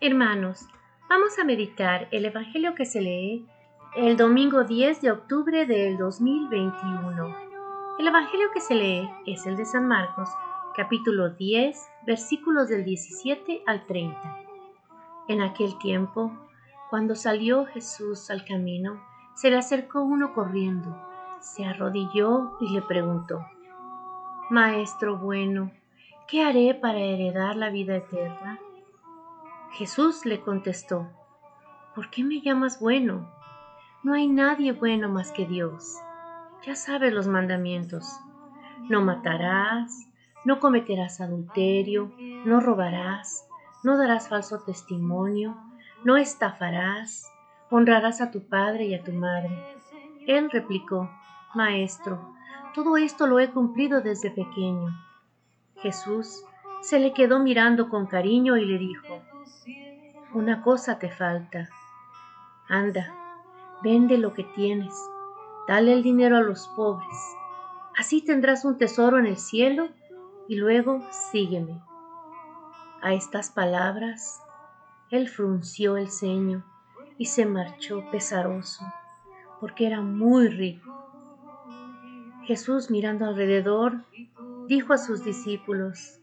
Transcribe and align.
Hermanos, 0.00 0.64
vamos 1.08 1.40
a 1.40 1.44
meditar 1.44 2.06
el 2.12 2.24
Evangelio 2.24 2.76
que 2.76 2.84
se 2.84 3.00
lee 3.00 3.44
el 3.96 4.16
domingo 4.16 4.62
10 4.62 5.00
de 5.00 5.10
octubre 5.10 5.66
del 5.66 5.98
2021. 5.98 7.36
El 7.98 8.06
Evangelio 8.06 8.46
que 8.54 8.60
se 8.60 8.76
lee 8.76 9.10
es 9.26 9.44
el 9.44 9.56
de 9.56 9.64
San 9.64 9.88
Marcos, 9.88 10.28
capítulo 10.76 11.30
10, 11.30 11.76
versículos 12.06 12.68
del 12.68 12.84
17 12.84 13.64
al 13.66 13.86
30. 13.86 14.38
En 15.26 15.40
aquel 15.40 15.76
tiempo, 15.78 16.30
cuando 16.90 17.16
salió 17.16 17.66
Jesús 17.66 18.30
al 18.30 18.44
camino, 18.44 19.02
se 19.34 19.50
le 19.50 19.56
acercó 19.56 20.02
uno 20.02 20.32
corriendo, 20.32 20.96
se 21.40 21.64
arrodilló 21.64 22.56
y 22.60 22.72
le 22.72 22.82
preguntó, 22.82 23.44
Maestro 24.48 25.18
bueno, 25.18 25.72
¿qué 26.28 26.44
haré 26.44 26.74
para 26.74 27.00
heredar 27.00 27.56
la 27.56 27.70
vida 27.70 27.96
eterna? 27.96 28.60
Jesús 29.72 30.24
le 30.24 30.40
contestó, 30.40 31.08
¿por 31.94 32.10
qué 32.10 32.24
me 32.24 32.40
llamas 32.40 32.80
bueno? 32.80 33.30
No 34.02 34.14
hay 34.14 34.26
nadie 34.28 34.72
bueno 34.72 35.08
más 35.08 35.30
que 35.30 35.46
Dios. 35.46 35.96
Ya 36.64 36.74
sabes 36.74 37.12
los 37.12 37.28
mandamientos. 37.28 38.18
No 38.88 39.02
matarás, 39.02 40.08
no 40.44 40.60
cometerás 40.60 41.20
adulterio, 41.20 42.12
no 42.18 42.60
robarás, 42.60 43.46
no 43.84 43.98
darás 43.98 44.28
falso 44.28 44.60
testimonio, 44.60 45.56
no 46.04 46.16
estafarás, 46.16 47.30
honrarás 47.70 48.20
a 48.20 48.30
tu 48.30 48.48
padre 48.48 48.86
y 48.86 48.94
a 48.94 49.02
tu 49.02 49.12
madre. 49.12 49.76
Él 50.26 50.50
replicó, 50.50 51.10
Maestro, 51.54 52.34
todo 52.74 52.96
esto 52.96 53.26
lo 53.26 53.40
he 53.40 53.50
cumplido 53.50 54.00
desde 54.00 54.30
pequeño. 54.30 54.96
Jesús 55.76 56.44
se 56.80 56.98
le 56.98 57.12
quedó 57.12 57.40
mirando 57.40 57.88
con 57.88 58.06
cariño 58.06 58.56
y 58.56 58.64
le 58.64 58.78
dijo, 58.78 59.22
Una 60.34 60.62
cosa 60.62 60.98
te 60.98 61.10
falta. 61.10 61.68
Anda, 62.68 63.14
vende 63.82 64.18
lo 64.18 64.34
que 64.34 64.44
tienes, 64.44 64.94
dale 65.66 65.92
el 65.92 66.02
dinero 66.02 66.36
a 66.36 66.42
los 66.42 66.68
pobres. 66.68 67.36
Así 67.96 68.22
tendrás 68.22 68.64
un 68.64 68.76
tesoro 68.76 69.18
en 69.18 69.26
el 69.26 69.38
cielo 69.38 69.88
y 70.48 70.56
luego 70.56 71.02
sígueme. 71.32 71.80
A 73.00 73.14
estas 73.14 73.50
palabras, 73.50 74.42
él 75.10 75.28
frunció 75.28 75.96
el 75.96 76.10
ceño 76.10 76.64
y 77.16 77.26
se 77.26 77.46
marchó 77.46 78.04
pesaroso, 78.10 78.84
porque 79.60 79.86
era 79.86 80.00
muy 80.00 80.48
rico. 80.48 80.94
Jesús, 82.44 82.90
mirando 82.90 83.26
alrededor, 83.26 84.04
dijo 84.68 84.92
a 84.92 84.98
sus 84.98 85.24
discípulos, 85.24 86.17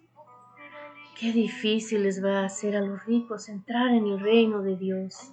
Qué 1.17 1.31
difícil 1.31 2.03
les 2.03 2.21
va 2.21 2.41
a 2.41 2.45
hacer 2.45 2.75
a 2.75 2.81
los 2.81 3.05
ricos 3.05 3.47
entrar 3.47 3.87
en 3.87 4.05
el 4.05 4.19
reino 4.19 4.61
de 4.61 4.75
Dios. 4.75 5.31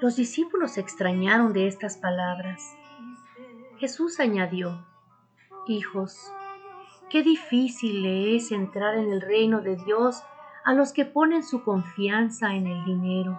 Los 0.00 0.16
discípulos 0.16 0.72
se 0.72 0.80
extrañaron 0.80 1.52
de 1.52 1.66
estas 1.66 1.98
palabras. 1.98 2.74
Jesús 3.76 4.18
añadió, 4.18 4.86
Hijos, 5.66 6.32
qué 7.10 7.22
difícil 7.22 8.02
le 8.02 8.34
es 8.34 8.50
entrar 8.50 8.96
en 8.96 9.12
el 9.12 9.20
reino 9.20 9.60
de 9.60 9.76
Dios 9.76 10.22
a 10.64 10.72
los 10.72 10.94
que 10.94 11.04
ponen 11.04 11.42
su 11.42 11.62
confianza 11.62 12.54
en 12.54 12.66
el 12.66 12.82
dinero. 12.86 13.38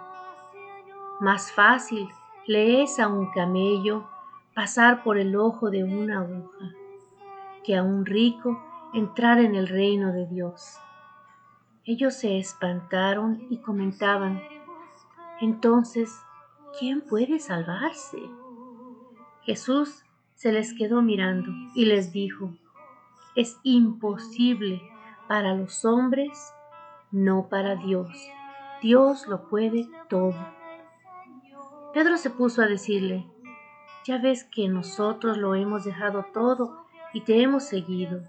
Más 1.18 1.50
fácil 1.50 2.08
le 2.46 2.80
es 2.84 3.00
a 3.00 3.08
un 3.08 3.28
camello 3.32 4.08
pasar 4.54 5.02
por 5.02 5.18
el 5.18 5.34
ojo 5.34 5.68
de 5.68 5.82
una 5.82 6.20
aguja 6.20 6.74
que 7.64 7.76
a 7.76 7.82
un 7.82 8.06
rico 8.06 8.62
entrar 8.94 9.40
en 9.40 9.56
el 9.56 9.66
reino 9.66 10.12
de 10.12 10.26
Dios. 10.26 10.78
Ellos 11.84 12.14
se 12.14 12.38
espantaron 12.38 13.46
y 13.50 13.58
comentaban, 13.58 14.40
entonces, 15.40 16.16
¿quién 16.78 17.00
puede 17.00 17.40
salvarse? 17.40 18.18
Jesús 19.42 20.04
se 20.36 20.52
les 20.52 20.74
quedó 20.74 21.02
mirando 21.02 21.50
y 21.74 21.86
les 21.86 22.12
dijo, 22.12 22.52
es 23.34 23.58
imposible 23.64 24.80
para 25.26 25.54
los 25.54 25.84
hombres, 25.84 26.54
no 27.10 27.48
para 27.48 27.74
Dios. 27.74 28.08
Dios 28.80 29.26
lo 29.26 29.48
puede 29.48 29.88
todo. 30.08 30.36
Pedro 31.92 32.16
se 32.16 32.30
puso 32.30 32.62
a 32.62 32.66
decirle, 32.66 33.26
ya 34.04 34.18
ves 34.18 34.44
que 34.44 34.68
nosotros 34.68 35.36
lo 35.36 35.54
hemos 35.56 35.84
dejado 35.84 36.26
todo 36.32 36.86
y 37.12 37.22
te 37.22 37.42
hemos 37.42 37.64
seguido. 37.64 38.22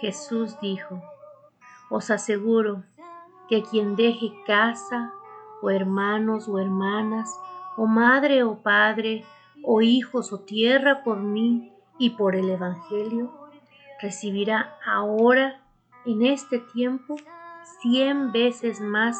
Jesús 0.00 0.58
dijo, 0.60 1.02
os 1.92 2.10
aseguro 2.10 2.84
que 3.48 3.62
quien 3.62 3.96
deje 3.96 4.32
casa, 4.46 5.12
o 5.60 5.70
hermanos 5.70 6.48
o 6.48 6.58
hermanas, 6.58 7.28
o 7.76 7.86
madre 7.86 8.42
o 8.44 8.56
padre, 8.62 9.24
o 9.62 9.82
hijos 9.82 10.32
o 10.32 10.40
tierra 10.40 11.04
por 11.04 11.20
mí 11.20 11.70
y 11.98 12.10
por 12.10 12.34
el 12.34 12.48
Evangelio, 12.48 13.30
recibirá 14.00 14.78
ahora, 14.86 15.60
en 16.06 16.24
este 16.24 16.58
tiempo, 16.58 17.14
cien 17.82 18.32
veces 18.32 18.80
más 18.80 19.16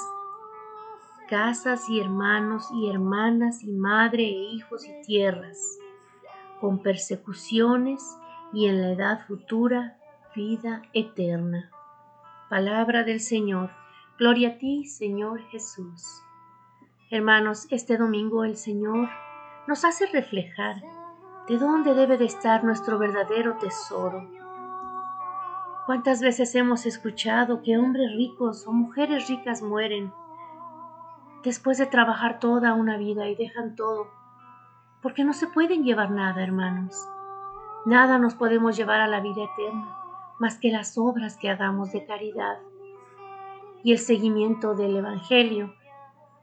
casas 1.28 1.90
y 1.90 2.00
hermanos 2.00 2.68
y 2.74 2.88
hermanas 2.88 3.62
y 3.62 3.70
madre 3.70 4.24
e 4.24 4.54
hijos 4.54 4.86
y 4.86 5.02
tierras, 5.02 5.78
con 6.58 6.82
persecuciones 6.82 8.02
y 8.52 8.66
en 8.66 8.80
la 8.80 8.92
edad 8.92 9.26
futura 9.26 9.98
vida 10.34 10.82
eterna. 10.94 11.70
Palabra 12.52 13.02
del 13.02 13.20
Señor. 13.20 13.70
Gloria 14.18 14.50
a 14.50 14.58
ti, 14.58 14.84
Señor 14.84 15.40
Jesús. 15.44 16.22
Hermanos, 17.10 17.66
este 17.70 17.96
domingo 17.96 18.44
el 18.44 18.58
Señor 18.58 19.08
nos 19.66 19.86
hace 19.86 20.04
reflejar 20.04 20.82
de 21.48 21.56
dónde 21.56 21.94
debe 21.94 22.18
de 22.18 22.26
estar 22.26 22.62
nuestro 22.62 22.98
verdadero 22.98 23.56
tesoro. 23.56 24.28
¿Cuántas 25.86 26.20
veces 26.20 26.54
hemos 26.54 26.84
escuchado 26.84 27.62
que 27.62 27.78
hombres 27.78 28.12
ricos 28.14 28.66
o 28.66 28.72
mujeres 28.72 29.30
ricas 29.30 29.62
mueren 29.62 30.12
después 31.44 31.78
de 31.78 31.86
trabajar 31.86 32.38
toda 32.38 32.74
una 32.74 32.98
vida 32.98 33.30
y 33.30 33.34
dejan 33.34 33.76
todo, 33.76 34.08
porque 35.00 35.24
no 35.24 35.32
se 35.32 35.46
pueden 35.46 35.84
llevar 35.84 36.10
nada, 36.10 36.42
hermanos. 36.42 37.08
Nada 37.86 38.18
nos 38.18 38.34
podemos 38.34 38.76
llevar 38.76 39.00
a 39.00 39.08
la 39.08 39.20
vida 39.20 39.42
eterna 39.42 40.01
más 40.42 40.58
que 40.58 40.72
las 40.72 40.98
obras 40.98 41.36
que 41.36 41.48
hagamos 41.48 41.92
de 41.92 42.04
caridad 42.04 42.58
y 43.84 43.92
el 43.92 43.98
seguimiento 44.00 44.74
del 44.74 44.96
Evangelio 44.96 45.72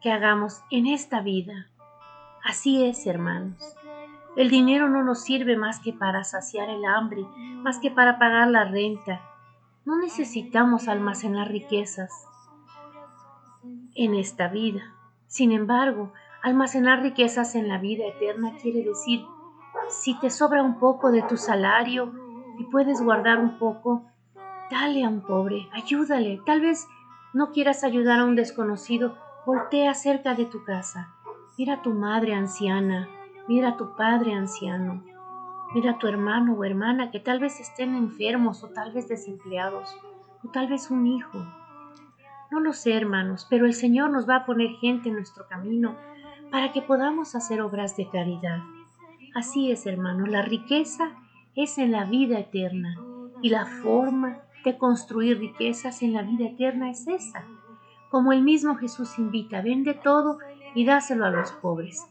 que 0.02 0.10
hagamos 0.10 0.62
en 0.72 0.88
esta 0.88 1.20
vida. 1.20 1.68
Así 2.42 2.86
es, 2.86 3.06
hermanos. 3.06 3.76
El 4.38 4.50
dinero 4.50 4.88
no 4.88 5.04
nos 5.04 5.22
sirve 5.22 5.58
más 5.58 5.82
que 5.82 5.92
para 5.92 6.24
saciar 6.24 6.70
el 6.70 6.86
hambre, 6.86 7.26
más 7.58 7.80
que 7.80 7.92
para 7.92 8.18
pagar 8.18 8.48
la 8.48 8.64
renta. 8.64 9.20
No 9.84 9.98
necesitamos 9.98 10.88
almacenar 10.88 11.50
riquezas 11.50 12.26
en 13.96 14.16
esta 14.16 14.48
vida. 14.48 14.96
Sin 15.28 15.52
embargo, 15.52 16.14
almacenar 16.42 17.02
riquezas 17.02 17.54
en 17.56 17.68
la 17.68 17.80
vida 17.80 18.06
eterna 18.06 18.54
quiere 18.62 18.82
decir, 18.82 19.26
si 19.90 20.18
te 20.22 20.30
sobra 20.30 20.64
un 20.64 20.80
poco 20.80 21.12
de 21.12 21.22
tu 21.24 21.36
salario 21.36 22.29
y 22.60 22.66
puedes 22.66 23.02
guardar 23.02 23.40
un 23.40 23.58
poco, 23.58 24.04
dale 24.70 25.04
a 25.04 25.10
un 25.10 25.22
pobre, 25.22 25.68
ayúdale. 25.72 26.42
Tal 26.46 26.62
vez 26.62 26.88
no 27.34 27.52
quieras 27.52 27.84
ayudar 27.84 28.20
a 28.20 28.26
un 28.26 28.36
desconocido, 28.36 29.18
voltea 29.46 29.94
cerca 29.94 30.36
de 30.36 30.46
tu 30.46 30.64
casa. 30.66 31.10
Mira 31.58 31.76
a 31.76 31.82
tu 31.82 31.94
madre 31.94 32.34
anciana, 32.34 33.08
mira 33.48 33.70
a 33.70 33.78
tu 33.78 33.96
padre 33.96 34.34
anciano, 34.34 35.04
mira 35.74 35.92
a 35.92 35.98
tu 35.98 36.08
hermano 36.08 36.54
o 36.54 36.64
hermana 36.66 37.12
que 37.12 37.20
tal 37.20 37.40
vez 37.40 37.60
estén 37.60 37.96
enfermos 37.96 38.64
o 38.64 38.68
tal 38.68 38.92
vez 38.92 39.08
desempleados, 39.08 39.96
o 40.44 40.50
tal 40.50 40.68
vez 40.68 40.92
un 40.92 41.08
hijo. 41.08 41.38
No 42.52 42.60
lo 42.60 42.74
sé, 42.74 42.94
hermanos, 42.94 43.48
pero 43.50 43.66
el 43.66 43.74
Señor 43.74 44.10
nos 44.10 44.28
va 44.28 44.38
a 44.38 44.46
poner 44.46 44.72
gente 44.82 45.10
en 45.10 45.16
nuestro 45.16 45.48
camino 45.48 45.96
para 46.52 46.74
que 46.74 46.82
podamos 46.82 47.36
hacer 47.36 47.62
obras 47.62 47.96
de 47.96 48.10
caridad. 48.10 48.60
Así 49.36 49.72
es, 49.72 49.86
hermanos, 49.86 50.28
la 50.28 50.42
riqueza 50.42 51.12
es 51.56 51.78
en 51.78 51.92
la 51.92 52.06
vida 52.06 52.40
eterna 52.40 52.96
y 53.42 53.50
la 53.50 53.66
forma 53.66 54.40
de 54.64 54.78
construir 54.78 55.40
riquezas 55.40 56.02
en 56.02 56.14
la 56.14 56.24
vida 56.24 56.46
eterna 56.46 56.90
es 56.90 57.08
esa. 57.08 57.46
Como 58.10 58.34
el 58.34 58.42
mismo 58.42 58.76
Jesús 58.76 59.18
invita, 59.20 59.62
vende 59.62 59.94
todo 59.94 60.40
y 60.76 60.86
dáselo 60.86 61.26
a 61.26 61.30
los 61.30 61.52
pobres. 61.54 62.08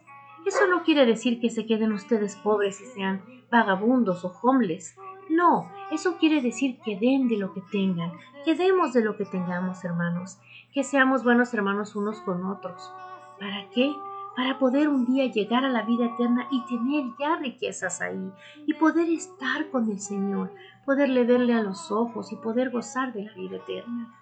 Eso 0.46 0.66
no 0.68 0.82
quiere 0.82 1.04
decir 1.04 1.40
que 1.40 1.50
se 1.50 1.66
queden 1.66 1.92
ustedes 1.92 2.36
pobres 2.36 2.80
y 2.80 2.86
sean 2.86 3.22
vagabundos 3.50 4.24
o 4.24 4.32
homeless. 4.42 4.96
No, 5.28 5.70
eso 5.90 6.16
quiere 6.18 6.40
decir 6.40 6.78
que 6.84 6.96
den 6.96 7.28
de 7.28 7.36
lo 7.36 7.52
que 7.52 7.60
tengan, 7.70 8.12
que 8.44 8.54
demos 8.54 8.92
de 8.92 9.04
lo 9.04 9.16
que 9.16 9.26
tengamos, 9.26 9.84
hermanos, 9.84 10.38
que 10.72 10.84
seamos 10.84 11.22
buenos 11.22 11.52
hermanos 11.52 11.96
unos 11.96 12.20
con 12.22 12.46
otros. 12.46 12.90
¿Para 13.38 13.68
qué? 13.70 13.94
Para 14.38 14.56
poder 14.56 14.88
un 14.88 15.04
día 15.04 15.26
llegar 15.26 15.64
a 15.64 15.68
la 15.68 15.82
vida 15.82 16.06
eterna 16.06 16.46
y 16.52 16.64
tener 16.66 17.12
ya 17.18 17.34
riquezas 17.40 18.00
ahí 18.00 18.30
y 18.68 18.74
poder 18.74 19.08
estar 19.08 19.68
con 19.72 19.90
el 19.90 19.98
Señor, 19.98 20.54
poderle 20.86 21.24
verle 21.24 21.54
a 21.54 21.62
los 21.64 21.90
ojos 21.90 22.30
y 22.30 22.36
poder 22.36 22.70
gozar 22.70 23.12
de 23.12 23.24
la 23.24 23.32
vida 23.34 23.56
eterna. 23.56 24.14